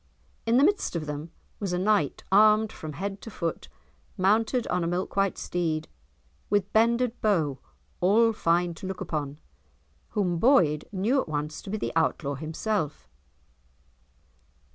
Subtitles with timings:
[0.47, 1.29] In the midst of them
[1.59, 3.69] was a knight armed from head to foot,
[4.17, 5.87] mounted on a milk white steed,
[6.49, 7.59] with bended bow,
[7.99, 9.39] all fine to look upon;
[10.17, 13.07] whom Boyd knew at once to be the Outlaw himself.